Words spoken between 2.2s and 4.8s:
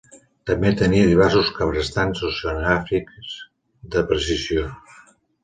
oceanogràfics de precisió.